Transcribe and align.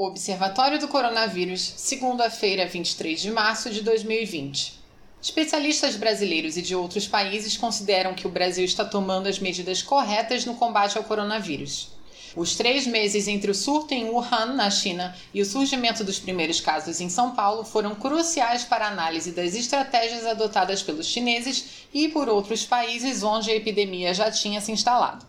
Observatório 0.00 0.78
do 0.78 0.86
Coronavírus, 0.86 1.74
segunda-feira, 1.76 2.64
23 2.68 3.20
de 3.20 3.32
março 3.32 3.68
de 3.68 3.82
2020. 3.82 4.78
Especialistas 5.20 5.96
brasileiros 5.96 6.56
e 6.56 6.62
de 6.62 6.72
outros 6.72 7.08
países 7.08 7.56
consideram 7.56 8.14
que 8.14 8.24
o 8.24 8.30
Brasil 8.30 8.64
está 8.64 8.84
tomando 8.84 9.26
as 9.26 9.40
medidas 9.40 9.82
corretas 9.82 10.44
no 10.44 10.54
combate 10.54 10.96
ao 10.96 11.02
coronavírus. 11.02 11.88
Os 12.36 12.54
três 12.54 12.86
meses 12.86 13.26
entre 13.26 13.50
o 13.50 13.54
surto 13.54 13.92
em 13.92 14.08
Wuhan, 14.08 14.54
na 14.54 14.70
China, 14.70 15.16
e 15.34 15.42
o 15.42 15.44
surgimento 15.44 16.04
dos 16.04 16.20
primeiros 16.20 16.60
casos 16.60 17.00
em 17.00 17.08
São 17.08 17.32
Paulo 17.32 17.64
foram 17.64 17.96
cruciais 17.96 18.62
para 18.62 18.84
a 18.84 18.92
análise 18.92 19.32
das 19.32 19.56
estratégias 19.56 20.24
adotadas 20.24 20.80
pelos 20.80 21.06
chineses 21.06 21.88
e 21.92 22.08
por 22.08 22.28
outros 22.28 22.64
países 22.64 23.24
onde 23.24 23.50
a 23.50 23.56
epidemia 23.56 24.14
já 24.14 24.30
tinha 24.30 24.60
se 24.60 24.70
instalado. 24.70 25.26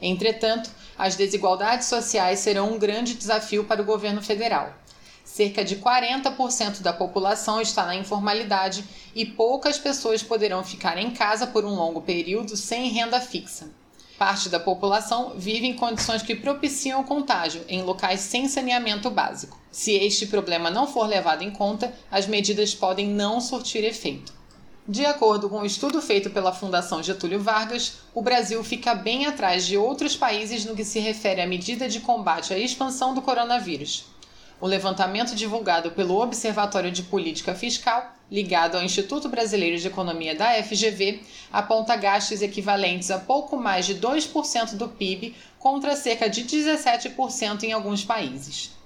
Entretanto, 0.00 0.70
as 0.98 1.16
desigualdades 1.16 1.88
sociais 1.88 2.38
serão 2.38 2.72
um 2.72 2.78
grande 2.78 3.14
desafio 3.14 3.64
para 3.64 3.82
o 3.82 3.84
governo 3.84 4.22
federal. 4.22 4.74
Cerca 5.24 5.64
de 5.64 5.76
40% 5.76 6.80
da 6.80 6.92
população 6.92 7.60
está 7.60 7.86
na 7.86 7.94
informalidade 7.94 8.84
e 9.14 9.24
poucas 9.24 9.78
pessoas 9.78 10.22
poderão 10.22 10.64
ficar 10.64 10.98
em 10.98 11.12
casa 11.12 11.46
por 11.46 11.64
um 11.64 11.74
longo 11.74 12.00
período 12.00 12.56
sem 12.56 12.88
renda 12.88 13.20
fixa. 13.20 13.70
Parte 14.18 14.48
da 14.48 14.60
população 14.60 15.32
vive 15.36 15.66
em 15.66 15.74
condições 15.74 16.20
que 16.20 16.34
propiciam 16.34 17.00
o 17.00 17.04
contágio 17.04 17.64
em 17.68 17.82
locais 17.82 18.20
sem 18.20 18.48
saneamento 18.48 19.08
básico. 19.08 19.58
Se 19.70 19.92
este 19.92 20.26
problema 20.26 20.70
não 20.70 20.86
for 20.86 21.06
levado 21.06 21.42
em 21.42 21.50
conta, 21.50 21.94
as 22.10 22.26
medidas 22.26 22.74
podem 22.74 23.08
não 23.08 23.40
surtir 23.40 23.82
efeito. 23.84 24.39
De 24.90 25.06
acordo 25.06 25.48
com 25.48 25.60
um 25.60 25.64
estudo 25.64 26.02
feito 26.02 26.30
pela 26.30 26.52
Fundação 26.52 27.00
Getúlio 27.00 27.38
Vargas, 27.38 27.98
o 28.12 28.20
Brasil 28.20 28.64
fica 28.64 28.92
bem 28.92 29.24
atrás 29.24 29.64
de 29.64 29.76
outros 29.76 30.16
países 30.16 30.64
no 30.64 30.74
que 30.74 30.84
se 30.84 30.98
refere 30.98 31.40
à 31.40 31.46
medida 31.46 31.88
de 31.88 32.00
combate 32.00 32.52
à 32.52 32.58
expansão 32.58 33.14
do 33.14 33.22
coronavírus. 33.22 34.06
O 34.60 34.66
levantamento 34.66 35.36
divulgado 35.36 35.92
pelo 35.92 36.20
Observatório 36.20 36.90
de 36.90 37.04
Política 37.04 37.54
Fiscal, 37.54 38.16
ligado 38.28 38.74
ao 38.76 38.82
Instituto 38.82 39.28
Brasileiro 39.28 39.78
de 39.78 39.86
Economia 39.86 40.34
da 40.34 40.60
FGV, 40.60 41.22
aponta 41.52 41.94
gastos 41.94 42.42
equivalentes 42.42 43.12
a 43.12 43.18
pouco 43.20 43.56
mais 43.56 43.86
de 43.86 43.94
2% 43.94 44.74
do 44.74 44.88
PIB 44.88 45.36
contra 45.60 45.94
cerca 45.94 46.28
de 46.28 46.42
17% 46.42 47.62
em 47.62 47.72
alguns 47.72 48.04
países. 48.04 48.79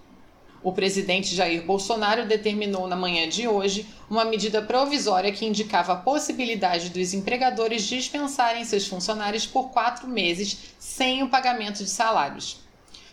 O 0.65 0.73
presidente 0.73 1.34
Jair 1.34 1.62
Bolsonaro 1.62 2.27
determinou 2.27 2.89
na 2.89 2.97
manhã 2.97 3.29
de 3.29 3.47
hoje 3.47 3.87
uma 4.09 4.25
medida 4.25 4.62
provisória 4.62 5.31
que 5.31 5.45
indicava 5.45 5.93
a 5.93 5.97
possibilidade 5.97 6.89
dos 6.89 7.12
empregadores 7.12 7.83
dispensarem 7.83 8.65
seus 8.65 8.87
funcionários 8.87 9.47
por 9.47 9.65
quatro 9.73 10.09
meses 10.09 10.75
sem 10.79 11.23
o 11.23 11.29
pagamento 11.29 11.85
de 11.85 11.91
salários. 11.91 12.57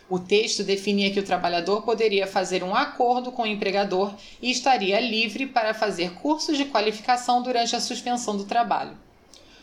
O 0.08 0.18
texto 0.18 0.64
definia 0.64 1.10
que 1.10 1.20
o 1.20 1.24
trabalhador 1.24 1.82
poderia 1.82 2.26
fazer 2.26 2.64
um 2.64 2.74
acordo 2.74 3.30
com 3.30 3.42
o 3.42 3.46
empregador 3.46 4.14
e 4.40 4.50
estaria 4.50 4.98
livre 4.98 5.46
para 5.46 5.74
fazer 5.74 6.14
cursos 6.14 6.56
de 6.56 6.64
qualificação 6.64 7.42
durante 7.42 7.76
a 7.76 7.80
suspensão 7.80 8.34
do 8.34 8.44
trabalho. 8.44 8.96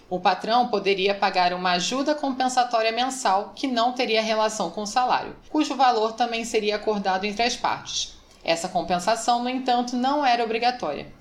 O 0.09 0.19
patrão 0.19 0.69
poderia 0.69 1.13
pagar 1.13 1.53
uma 1.53 1.73
ajuda 1.73 2.15
compensatória 2.15 2.91
mensal 2.91 3.53
que 3.55 3.67
não 3.67 3.93
teria 3.93 4.23
relação 4.23 4.71
com 4.71 4.81
o 4.81 4.87
salário, 4.87 5.35
cujo 5.49 5.75
valor 5.75 6.13
também 6.13 6.43
seria 6.43 6.77
acordado 6.77 7.25
entre 7.25 7.43
as 7.43 7.55
partes. 7.55 8.17
Essa 8.43 8.67
compensação, 8.67 9.43
no 9.43 9.49
entanto, 9.49 9.95
não 9.95 10.25
era 10.25 10.43
obrigatória. 10.43 11.13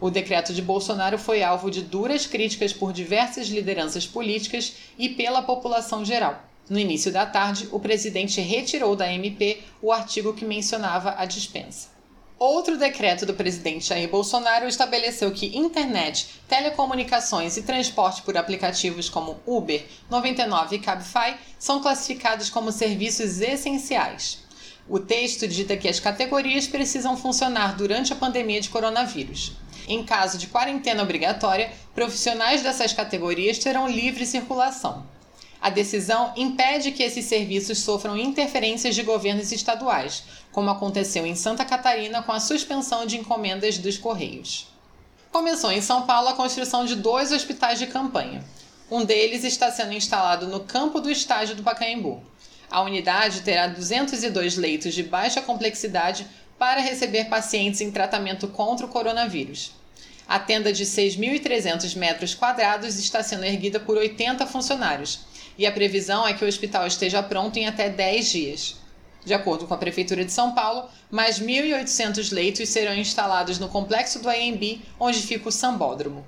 O 0.00 0.08
decreto 0.08 0.54
de 0.54 0.62
Bolsonaro 0.62 1.18
foi 1.18 1.42
alvo 1.42 1.70
de 1.70 1.82
duras 1.82 2.26
críticas 2.26 2.72
por 2.72 2.94
diversas 2.94 3.48
lideranças 3.48 4.06
políticas 4.06 4.74
e 4.98 5.10
pela 5.10 5.42
população 5.42 6.02
geral. 6.02 6.40
No 6.70 6.78
início 6.78 7.12
da 7.12 7.26
tarde, 7.26 7.68
o 7.70 7.78
presidente 7.78 8.40
retirou 8.40 8.96
da 8.96 9.12
MP 9.12 9.60
o 9.82 9.92
artigo 9.92 10.32
que 10.32 10.46
mencionava 10.46 11.14
a 11.18 11.26
dispensa. 11.26 11.89
Outro 12.40 12.78
decreto 12.78 13.26
do 13.26 13.34
presidente 13.34 13.88
Jair 13.88 14.08
Bolsonaro 14.08 14.66
estabeleceu 14.66 15.30
que 15.30 15.58
internet, 15.58 16.26
telecomunicações 16.48 17.58
e 17.58 17.62
transporte 17.62 18.22
por 18.22 18.34
aplicativos 18.34 19.10
como 19.10 19.38
Uber, 19.44 19.84
99 20.08 20.76
e 20.76 20.78
Cabify 20.78 21.36
são 21.58 21.82
classificados 21.82 22.48
como 22.48 22.72
serviços 22.72 23.42
essenciais. 23.42 24.38
O 24.88 24.98
texto 24.98 25.46
dita 25.46 25.76
que 25.76 25.86
as 25.86 26.00
categorias 26.00 26.66
precisam 26.66 27.14
funcionar 27.14 27.76
durante 27.76 28.14
a 28.14 28.16
pandemia 28.16 28.62
de 28.62 28.70
coronavírus. 28.70 29.52
Em 29.86 30.02
caso 30.02 30.38
de 30.38 30.46
quarentena 30.46 31.02
obrigatória, 31.02 31.70
profissionais 31.94 32.62
dessas 32.62 32.94
categorias 32.94 33.58
terão 33.58 33.86
livre 33.86 34.24
circulação. 34.24 35.04
A 35.60 35.68
decisão 35.68 36.32
impede 36.36 36.90
que 36.90 37.02
esses 37.02 37.26
serviços 37.26 37.80
sofram 37.80 38.16
interferências 38.16 38.94
de 38.94 39.02
governos 39.02 39.52
estaduais, 39.52 40.22
como 40.50 40.70
aconteceu 40.70 41.26
em 41.26 41.34
Santa 41.34 41.66
Catarina 41.66 42.22
com 42.22 42.32
a 42.32 42.40
suspensão 42.40 43.04
de 43.04 43.18
encomendas 43.18 43.76
dos 43.76 43.98
Correios. 43.98 44.68
Começou 45.30 45.70
em 45.70 45.82
São 45.82 46.06
Paulo 46.06 46.28
a 46.28 46.34
construção 46.34 46.86
de 46.86 46.96
dois 46.96 47.30
hospitais 47.30 47.78
de 47.78 47.86
campanha. 47.86 48.42
Um 48.90 49.04
deles 49.04 49.44
está 49.44 49.70
sendo 49.70 49.92
instalado 49.92 50.48
no 50.48 50.60
campo 50.60 50.98
do 50.98 51.10
estádio 51.10 51.54
do 51.54 51.62
Pacaembu. 51.62 52.22
A 52.70 52.80
unidade 52.80 53.42
terá 53.42 53.66
202 53.66 54.56
leitos 54.56 54.94
de 54.94 55.02
baixa 55.02 55.42
complexidade 55.42 56.26
para 56.58 56.80
receber 56.80 57.26
pacientes 57.26 57.82
em 57.82 57.90
tratamento 57.90 58.48
contra 58.48 58.86
o 58.86 58.88
coronavírus. 58.88 59.72
A 60.26 60.38
tenda 60.38 60.72
de 60.72 60.86
6.300 60.86 61.96
metros 61.96 62.34
quadrados 62.34 62.98
está 62.98 63.22
sendo 63.22 63.44
erguida 63.44 63.78
por 63.78 63.98
80 63.98 64.46
funcionários 64.46 65.20
e 65.56 65.66
a 65.66 65.72
previsão 65.72 66.26
é 66.26 66.32
que 66.32 66.44
o 66.44 66.48
hospital 66.48 66.86
esteja 66.86 67.22
pronto 67.22 67.56
em 67.58 67.66
até 67.66 67.88
10 67.88 68.28
dias. 68.28 68.76
De 69.24 69.34
acordo 69.34 69.66
com 69.66 69.74
a 69.74 69.78
Prefeitura 69.78 70.24
de 70.24 70.32
São 70.32 70.54
Paulo, 70.54 70.88
mais 71.10 71.38
1.800 71.38 72.32
leitos 72.32 72.68
serão 72.68 72.94
instalados 72.94 73.58
no 73.58 73.68
complexo 73.68 74.20
do 74.20 74.28
AMB, 74.28 74.80
onde 74.98 75.20
fica 75.20 75.48
o 75.48 75.52
Sambódromo. 75.52 76.24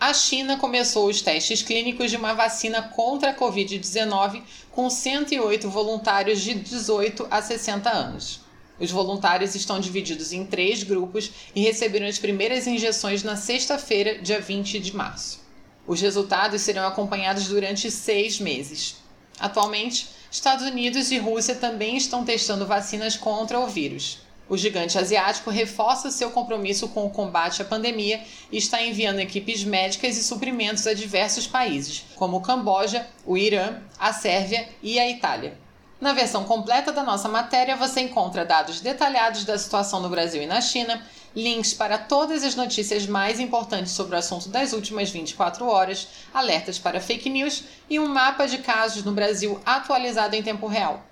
A 0.00 0.14
China 0.14 0.56
começou 0.56 1.08
os 1.08 1.20
testes 1.20 1.60
clínicos 1.60 2.08
de 2.08 2.16
uma 2.16 2.32
vacina 2.32 2.82
contra 2.82 3.30
a 3.30 3.34
Covid-19 3.36 4.42
com 4.70 4.88
108 4.88 5.68
voluntários 5.68 6.40
de 6.40 6.54
18 6.54 7.26
a 7.28 7.42
60 7.42 7.90
anos. 7.90 8.40
Os 8.78 8.92
voluntários 8.92 9.56
estão 9.56 9.80
divididos 9.80 10.32
em 10.32 10.46
três 10.46 10.84
grupos 10.84 11.32
e 11.52 11.62
receberam 11.62 12.06
as 12.06 12.16
primeiras 12.16 12.68
injeções 12.68 13.24
na 13.24 13.34
sexta-feira, 13.34 14.18
dia 14.18 14.40
20 14.40 14.78
de 14.78 14.94
março. 14.94 15.47
Os 15.88 16.02
resultados 16.02 16.60
serão 16.60 16.86
acompanhados 16.86 17.48
durante 17.48 17.90
seis 17.90 18.38
meses. 18.38 18.96
Atualmente, 19.40 20.10
Estados 20.30 20.66
Unidos 20.66 21.10
e 21.10 21.16
Rússia 21.16 21.54
também 21.54 21.96
estão 21.96 22.26
testando 22.26 22.66
vacinas 22.66 23.16
contra 23.16 23.58
o 23.58 23.66
vírus. 23.66 24.18
O 24.50 24.56
gigante 24.56 24.98
asiático 24.98 25.48
reforça 25.48 26.10
seu 26.10 26.30
compromisso 26.30 26.88
com 26.88 27.06
o 27.06 27.10
combate 27.10 27.62
à 27.62 27.64
pandemia 27.64 28.22
e 28.52 28.58
está 28.58 28.82
enviando 28.82 29.20
equipes 29.20 29.64
médicas 29.64 30.18
e 30.18 30.24
suprimentos 30.24 30.86
a 30.86 30.92
diversos 30.92 31.46
países, 31.46 32.04
como 32.16 32.36
o 32.36 32.42
Camboja, 32.42 33.06
o 33.24 33.38
Irã, 33.38 33.78
a 33.98 34.12
Sérvia 34.12 34.68
e 34.82 34.98
a 34.98 35.08
Itália. 35.08 35.56
Na 35.98 36.12
versão 36.12 36.44
completa 36.44 36.92
da 36.92 37.02
nossa 37.02 37.28
matéria, 37.28 37.76
você 37.76 38.02
encontra 38.02 38.44
dados 38.44 38.80
detalhados 38.80 39.44
da 39.44 39.58
situação 39.58 40.00
no 40.00 40.10
Brasil 40.10 40.42
e 40.42 40.46
na 40.46 40.60
China, 40.60 41.02
links 41.34 41.74
para 41.74 41.98
todas 41.98 42.42
as 42.42 42.54
notícias 42.54 43.06
mais 43.06 43.40
importantes 43.40 43.92
sobre 43.92 44.14
o 44.14 44.18
assunto 44.18 44.48
das 44.48 44.72
últimas 44.72 45.10
24 45.10 45.66
horas, 45.66 46.08
alertas 46.32 46.78
para 46.78 47.00
fake 47.00 47.28
news 47.28 47.64
e 47.88 47.98
um 47.98 48.08
mapa 48.08 48.46
de 48.46 48.58
casos 48.58 49.04
no 49.04 49.12
Brasil 49.12 49.60
atualizado 49.64 50.36
em 50.36 50.42
tempo 50.42 50.66
real. 50.66 51.02